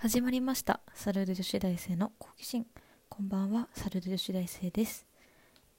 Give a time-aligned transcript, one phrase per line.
[0.00, 0.78] 始まりました。
[0.94, 2.64] サルル女子大生の好奇心。
[3.08, 3.66] こんばんは。
[3.74, 5.04] サルル女子大生です、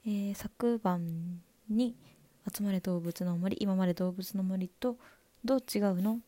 [0.04, 1.40] えー昨晩
[1.70, 1.96] に
[2.54, 4.98] 集まれ動物の森今まで動物の森と
[5.42, 6.18] どう違うの？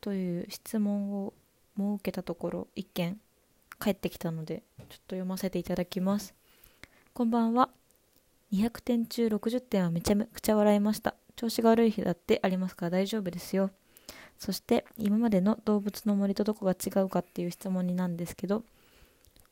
[0.00, 1.32] という質問を
[1.76, 3.20] 設けたところ一件
[3.78, 6.34] 返ってきたのでちょっと読ませていただきます。
[7.14, 7.70] こんばんは。
[8.52, 11.14] 200点中60点はめちゃくちゃ笑いました。
[11.36, 13.70] 調子が悪い日だってありますから大丈夫ですよ。
[14.38, 18.62] そして今までの動物の森とどこが違うかっていう質問になんですけど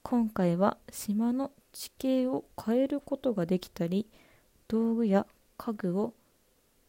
[0.02, 4.06] 今回は島の地形を変えることができたり
[4.68, 5.26] 道具や
[5.58, 6.14] 家具を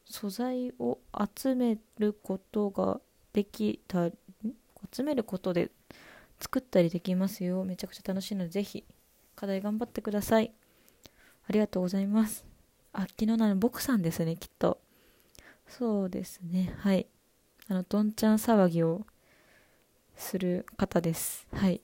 [0.06, 1.00] 素材を
[1.36, 3.02] 集めることが
[3.34, 4.14] できたり
[4.94, 5.72] 集めることで
[6.40, 7.64] 作ったりできますよ。
[7.64, 8.86] めちゃくちゃ楽しいのでぜひ
[9.36, 10.52] 課題頑張ってください。
[11.50, 12.46] ありがとうございます。
[12.94, 14.80] あ昨日のあのボクさんですねきっと。
[15.68, 17.08] そうですねはい。
[17.70, 19.06] あのどんちゃん騒ぎを
[20.16, 21.48] する方です。
[21.54, 21.82] はい。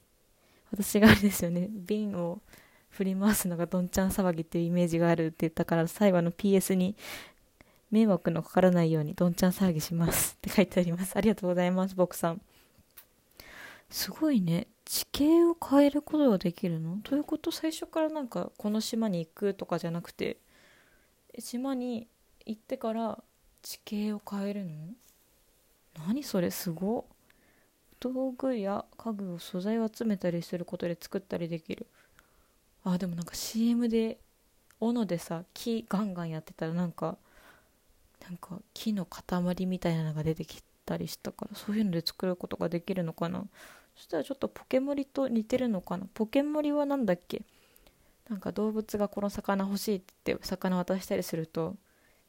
[0.71, 1.67] 私があれですよね。
[1.69, 2.41] 瓶を
[2.89, 6.95] 振り回すのがどんちゃん騒ぎっていうイメージがあるって言ったから最後の PS に
[7.91, 11.15] 迷惑のかからないようにどんちゃん騒ぎしますって書いてあります。
[11.15, 12.41] ありがとうございます僕さん。
[13.89, 14.67] すごいね。
[14.85, 16.97] 地形を変えることができるの？
[17.03, 17.51] ということ？
[17.51, 20.37] 最初からなんかこの島に行くとかじゃなくて
[21.39, 22.07] 島に
[22.45, 23.23] 行ってから
[23.61, 24.71] 地形を変えるの？
[25.97, 27.05] 何それすご
[27.99, 31.87] 道具や家具を素材を集めたりすることで作ったりできる。
[32.83, 34.17] あでもなんか CM で
[34.79, 37.17] 斧でさ木ガンガンやってたらなんか
[38.27, 43.45] なんか木の塊みたいなのが出てきたりしたからそういうので作ることができるのかな。
[43.95, 46.07] そしたらちょっとポケモリと似てるのかな。
[46.13, 47.43] ポケモリはなんだっけ？
[48.29, 51.75] なんか動物がこの魚欲しいって言って魚渡したりすると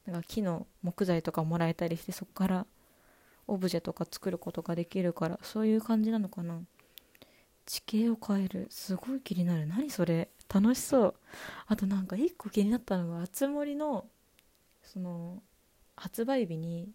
[0.07, 2.67] なんか木の木材とかもらえたりしてそこから
[3.47, 6.61] オブジェとか作ることができるからそういう感じなのかな。
[7.67, 8.67] 地形を変える。
[8.71, 9.67] すごい気になる。
[9.67, 10.29] 何それ。
[10.53, 11.15] 楽しそう。
[11.67, 14.07] あとなんか一個気になったのがあつ森の
[14.83, 15.43] その
[15.97, 16.91] 発売日に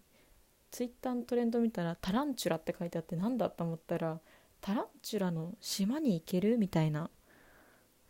[0.70, 4.20] ツイッターのトレンド見たらタランチュラって書いてあってなんだと思ったら
[4.60, 7.10] タランチュラの島に行けるみたいな。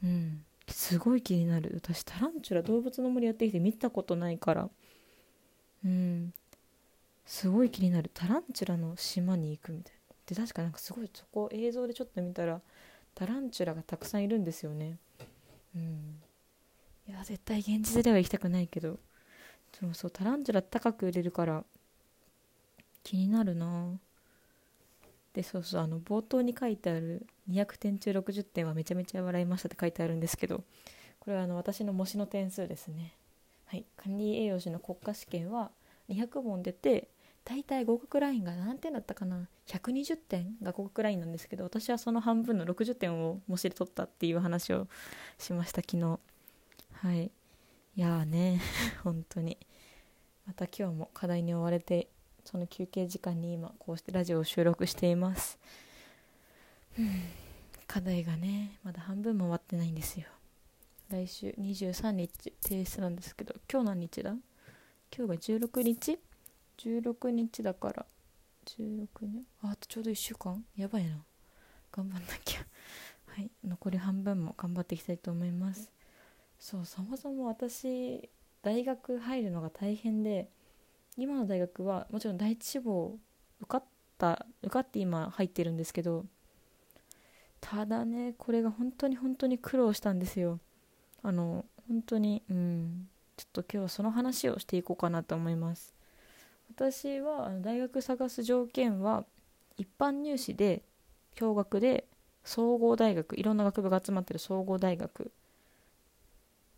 [0.03, 0.45] うん。
[0.69, 1.73] すごい気になる。
[1.75, 4.69] 私タランチュラ動物の森やってきて見たことないから。
[5.85, 6.33] うん。
[7.31, 8.11] すごい気になる。
[8.13, 10.17] タランチュラの島に行くみたいな。
[10.27, 12.61] で確かなんかすごいそこ映像でちょっと見たら
[13.15, 14.99] タランチュラがたくさんいるんですよね。
[15.77, 16.21] うん。
[17.09, 18.99] いや絶対現実では行きたくないけど。
[19.73, 21.65] そうそうタランチュラ高く売れるから
[23.05, 23.87] 気になるな。
[25.33, 30.65] でそうそうあの冒頭に書いてある200点中60点はめちゃめちゃ笑いましたって書いてあるんですけど
[31.21, 33.15] これはあの私の模試の点数ですね。
[33.67, 33.85] はい。
[33.97, 35.71] 管理栄養士の国家試験は
[36.09, 37.07] 200問出て
[37.45, 44.89] 大体合格ラインが何点だったかな？120点が合格ラインなんですけど私はその半分の60点を模試で取ったっていう話を
[45.39, 46.19] しました昨日。
[46.93, 47.31] はい。
[47.97, 48.61] いやーね
[49.03, 49.59] 本当に。
[50.47, 52.09] また今日も課題に追われて
[52.45, 55.59] その休憩時間に今こうしてラジオを収録しています。
[57.87, 60.27] 課題がねまだ半分も終わってないんですよ。
[61.09, 64.37] 来週23日提出なんですけど今日何日だ？
[65.17, 66.19] 今日が16日？
[66.85, 68.07] 16日だから。
[68.67, 70.65] 16年ああとちょうど1週間。
[70.77, 71.23] やばいな。
[71.93, 72.61] 頑張んなきゃ。
[73.27, 73.51] はい。
[73.65, 75.91] 残り半分も頑張っていきたいと思います。
[76.59, 78.29] そうそもそも私
[78.63, 80.51] 大学入るのが大変で
[81.17, 83.19] 今の大学はもちろん第一志望
[83.61, 83.85] 受かっ
[84.19, 86.27] た受かって今入ってるんですけど
[87.63, 90.61] ただねこれが本当に本当に苦労したんですよ。
[91.23, 93.09] あの本当にうん。
[93.41, 95.95] ちょっと今日はその話をしていこうかなと思います。
[96.75, 99.25] 私は大学探す条件は
[99.77, 100.83] 一般入試で
[101.35, 102.05] 共学で
[102.45, 105.31] 総合大学いろんな学部が集まってる総合大学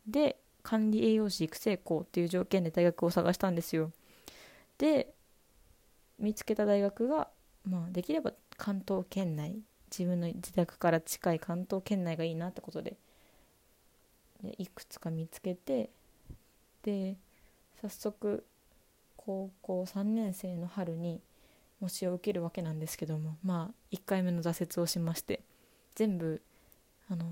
[0.07, 3.91] で管理栄養士育成校っていう条件で大学を探したんですよ。
[4.79, 5.13] で
[6.19, 7.29] 見つけた大学が、
[7.65, 9.57] まあ、できれば関東圏内
[9.91, 12.97] 自分の自宅から近い関東圏内がいいなってことで。
[14.43, 15.91] でいくつか見つけて
[16.83, 17.17] で
[17.81, 18.45] 早速
[19.25, 21.21] 高校3年生の春に
[21.81, 25.43] 模試を受けるわけなんですけどもまあ1回目の挫折をしまして
[25.95, 26.43] 全部
[27.09, 27.25] あの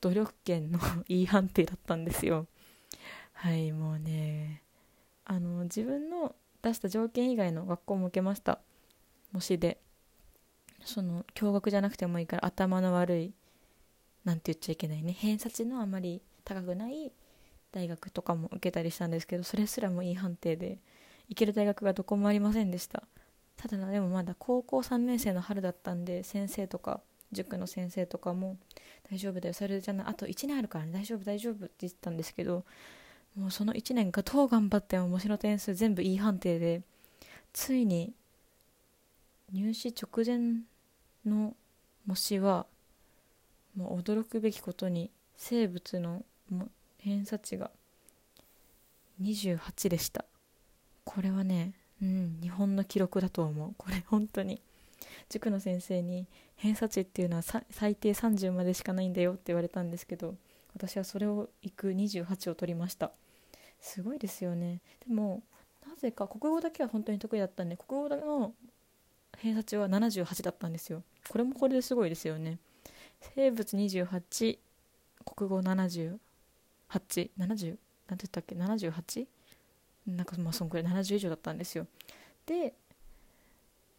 [0.00, 0.78] 努力圏の
[1.08, 2.46] E 判定だったんですよ。
[3.32, 4.62] はいもうね
[5.24, 8.60] あの自分の出した条件以外の学校も受けました。
[9.32, 9.78] 模試で。
[10.84, 13.34] その共学じゃなくてもいいから頭の悪い
[14.24, 17.12] なんて言っちゃいけないね偏差値のあまり高くない
[17.72, 20.78] 大学とかも受けたりしたんですけどそれすらもいい判定で
[21.28, 23.04] 行ける大学がどこもありませんでした。
[23.56, 27.00] ただでもまだ高校3年生の春だったんで先生とか
[27.30, 28.56] 塾の先生とかも
[29.10, 29.54] 大丈夫だよ。
[29.54, 30.92] それじゃないあと1年あるからね。
[30.92, 32.64] 大丈夫大丈夫って言ってたんですけど
[33.36, 36.82] もうその1年がどう頑張っても模試の点数全部 E 判定で
[37.52, 38.12] ついに
[39.52, 40.62] 入試直前
[41.24, 41.54] の
[42.06, 42.66] 模試は
[43.76, 46.22] もう驚くべきことに生物の
[47.00, 47.70] 偏差値が
[49.20, 50.24] 28でした。
[51.04, 53.74] これはねうん日本の記録だと思う。
[53.76, 54.60] これ本当に。
[55.28, 56.26] 塾の先生に
[56.56, 60.34] 偏差値っていうのは最低30までしかないんだよって言われたんですけど
[60.74, 63.10] 私はそれをいく28を取りました。
[63.80, 64.80] すごいですよね。
[65.06, 65.42] でも
[65.88, 68.52] なぜか国語だけは本当に得意だったんで国語の
[69.38, 71.02] 偏差値は78だったんですよ。
[71.28, 72.58] これもこれですごいですよね。
[73.34, 74.58] 生物28
[75.24, 76.18] 国語70
[76.90, 77.76] 870何て
[78.08, 79.26] 言ったっけ？78?
[80.06, 80.92] なんかまあそんくらい。
[80.92, 81.86] 70以上だったんですよ。
[82.46, 82.74] で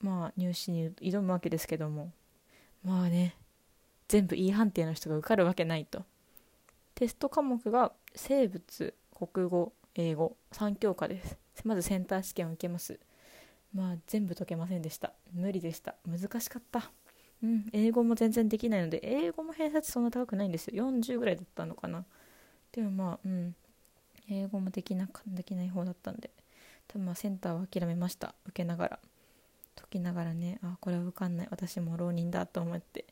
[0.02, 2.12] まあ入試に挑むわけですけども。
[2.84, 3.36] まあね
[4.08, 6.04] 全部 E 判定の人が受かるわけないと。
[6.96, 11.38] テスト科目が生物国語英語3教科です。
[11.64, 13.00] まずセンター試験を受けます。
[13.74, 15.14] まあ全部解けませんでした。
[15.34, 15.96] 無理でした。
[16.06, 16.92] 難しかった。
[17.44, 20.86] うん英語も全然できないので英語も偏差値そんな高くないんですよ。
[20.92, 22.06] 40ぐらいだったのかな。
[22.74, 23.56] でもまあうん。
[24.30, 26.30] 英語もできなかできない方だったんで。
[26.88, 28.34] 多分まあセンターは諦めました。
[28.46, 29.00] 受けながら。
[29.76, 31.48] 解きながらねあこれは受かんない。
[31.50, 33.06] 私も浪人だと思って。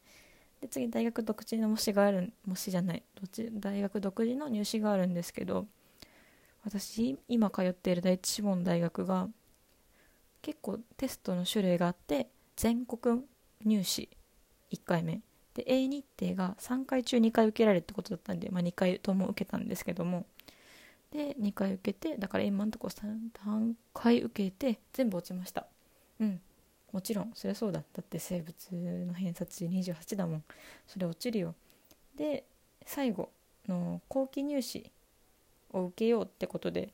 [0.61, 3.03] で次大学独自の模試がある模試じゃない。
[3.15, 5.65] どっち大学独自の入試があるんですけど
[6.65, 9.29] 私今通っている第一志望の大学が
[10.41, 13.23] 結構テストの種類があって全国
[13.65, 14.09] 入試。
[14.71, 15.21] 1回目。
[15.59, 20.25] で A 日程が3回中2回受けられるってことだったんで、まあ、2回とも受けたんですけども。
[21.11, 23.01] で2回受けてだから今のとこ 3,
[23.44, 25.65] 3回受けて全部落ちました。
[26.19, 26.39] うん。
[26.94, 27.81] もちろんそりゃそうだ。
[27.81, 28.56] だって生物
[29.06, 30.44] の偏差値28だもん。
[30.88, 31.56] それ落ちるよ。
[32.15, 32.45] で
[32.85, 33.29] 最後
[33.67, 34.91] の後期入試
[35.73, 36.94] を受けようってことで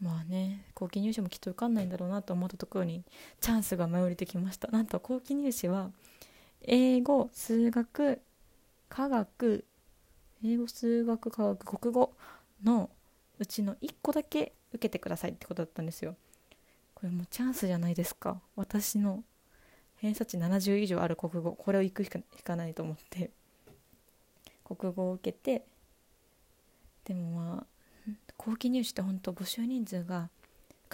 [0.00, 3.04] まあね後期入試もきっと受かんないんだろうなと思ったところに
[3.40, 4.68] チャンスが舞い降りてきました。
[4.68, 5.90] なんと後期入試は
[6.66, 8.20] 英語数学
[8.88, 9.64] 科学
[10.44, 12.12] 英語数学科学国語
[12.62, 12.90] の
[13.38, 16.16] うちの1個だけ受けてくださいってことだったんですよ。
[16.94, 18.40] これもうチャンスじゃないですか。
[18.56, 19.22] 私の
[19.96, 21.52] 偏差値70以上ある国語。
[21.52, 23.30] これを行くしかいかないと思って。
[24.64, 25.64] 国語を受けて。
[27.04, 27.66] でもまあ
[28.36, 30.30] 後期入試って本当募集人数が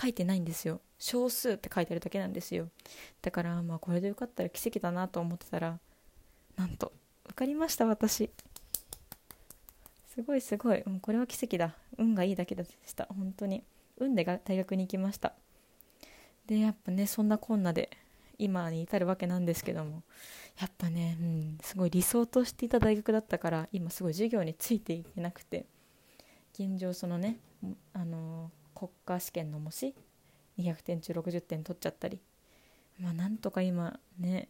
[0.01, 0.81] 書いてないんですよ。
[1.03, 2.69] 少数って書いてあるだけなんですよ。
[3.23, 5.81] だからまあこれで受かったら奇跡だなと思ってたら
[6.55, 6.93] なんと
[7.25, 8.31] 受かりました私。
[10.15, 10.83] すごいすごい。
[10.87, 11.75] もうこれは奇跡だ。
[11.99, 13.07] 運がいいだけでした。
[13.07, 13.65] 本当に。
[13.99, 15.33] 運で大学に行きました。
[16.47, 17.91] でやっぱねそんなこんなで
[18.39, 20.05] 今に至るわけなんですけども。
[20.61, 25.67] やっぱね、うん、すごい理想としていた大学だったから今すごい授業についていけなくて。
[26.55, 27.39] 現状そのね
[27.93, 29.95] あの国家試験の模試
[30.59, 32.21] 200点中60点取っちゃったり。
[32.99, 34.49] まあなんとか今ね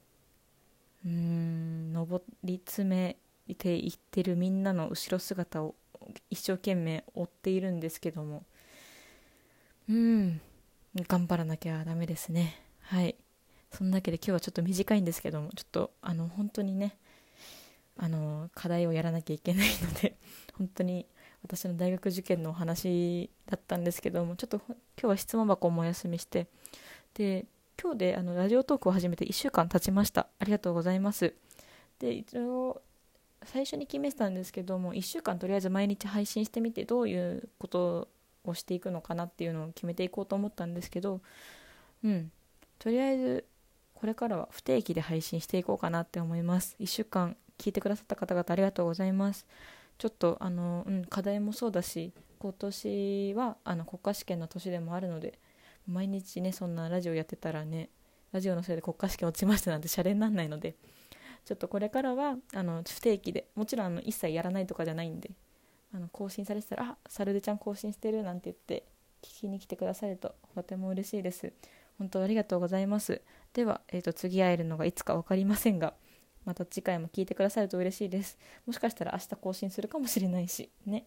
[1.04, 5.74] うん上り詰めていってるみんなの後ろ姿を
[6.30, 8.44] 一生懸命追っているんですけども。
[9.88, 10.40] うん
[11.08, 12.60] 頑張らなきゃダメですね。
[12.80, 13.16] はい。
[13.72, 16.96] そんなわけで今日はちょっと短いんですけどもちょっとあの本当にね
[17.96, 20.16] あの課題をやらなきゃいけないので
[20.58, 21.06] 本当に
[21.44, 26.46] 私の大学受験のお話だったんですけどもちょっと今日は質問箱もお休みして
[27.14, 27.46] で
[27.82, 30.28] 今日であのラジオトークを始めて1週間経ちました。
[30.38, 31.34] ありがとうございます。
[31.98, 32.80] で一応
[33.44, 38.08] 最初に決めてたんですけども1週間とりあえず毎日配信してみてどういうこと
[38.44, 41.20] をしていくのかなっていうのを決めていこうと思ったんですけど
[42.04, 42.30] うん。
[42.78, 43.44] とりあえず
[43.94, 46.76] これからは不定期で配信していこうかなって思います。
[46.78, 49.46] 1週間聞いてくださった方々ありがとうございます。
[50.02, 55.38] ちょっとあの、うん、課題もそうだし今年はあの国家試験の年でもあるので
[55.86, 57.88] 毎日ねそんなラジオやってたらね
[58.32, 60.74] ラジオのせいで国家試験落ちましたなんてシャレになんないので
[61.44, 65.30] ちょっとこれからはあの不定期でもちろんあの一切やらないとかじゃないんで
[65.94, 68.84] あの更新されてたら「あサルデちゃん更新してる」なんて言って
[69.22, 71.52] 聞きに来てくださるととても嬉しいです。
[71.96, 73.22] 本当ありがとうございます。
[73.52, 75.94] では、えーと次会えるのがいつか分かりませんが
[76.44, 78.38] また次回も聞いてくださると嬉しいです。
[78.66, 80.70] もしかしたら明日更新するかもしれないし。
[80.86, 81.06] ね。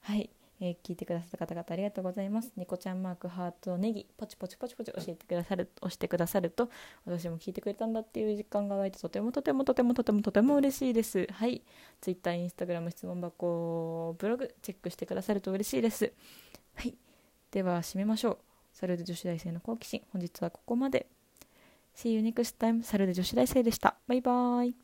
[0.00, 2.52] はい、えー、聞いてくださった方々ありがとうございます。
[2.56, 4.06] ニコちゃんマークハートネギ。
[4.16, 6.68] ポチポチポチポチ教えてくださる押してくださると
[7.04, 11.26] 私も聞いてくれたんだっていう実感が湧いてとてもとてもとてもとてもとても嬉しいです。
[11.32, 11.62] はい。
[12.00, 16.12] Twitter、Instagram 質問箱ブログチェックしてくださると嬉しいです。
[16.74, 16.94] はい。
[17.50, 18.38] では締めましょう。
[18.72, 20.02] サルデ女子大生の好奇心。
[20.12, 21.06] 本日はここまで。
[21.96, 22.82] See you next time.
[22.82, 23.96] サルで女子大生でした。
[24.06, 24.81] バイバイ。